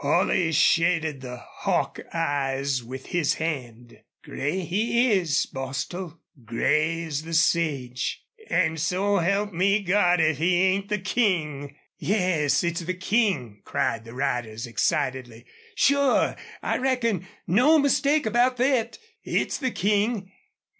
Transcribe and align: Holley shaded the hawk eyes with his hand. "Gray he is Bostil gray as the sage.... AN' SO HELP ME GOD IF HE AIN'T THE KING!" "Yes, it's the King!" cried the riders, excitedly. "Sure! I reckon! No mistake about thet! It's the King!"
Holley 0.03 0.51
shaded 0.51 1.21
the 1.21 1.37
hawk 1.37 1.99
eyes 2.11 2.83
with 2.83 3.05
his 3.05 3.35
hand. 3.35 3.99
"Gray 4.23 4.61
he 4.61 5.11
is 5.11 5.45
Bostil 5.45 6.19
gray 6.43 7.03
as 7.03 7.21
the 7.21 7.35
sage.... 7.35 8.23
AN' 8.49 8.77
SO 8.77 9.17
HELP 9.19 9.53
ME 9.53 9.83
GOD 9.83 10.19
IF 10.19 10.37
HE 10.39 10.55
AIN'T 10.63 10.89
THE 10.89 10.97
KING!" 10.97 11.75
"Yes, 11.99 12.63
it's 12.63 12.79
the 12.81 12.95
King!" 12.95 13.61
cried 13.63 14.03
the 14.03 14.15
riders, 14.15 14.65
excitedly. 14.65 15.45
"Sure! 15.75 16.35
I 16.63 16.79
reckon! 16.79 17.27
No 17.45 17.77
mistake 17.77 18.25
about 18.25 18.57
thet! 18.57 18.97
It's 19.23 19.59
the 19.59 19.69
King!" 19.69 20.31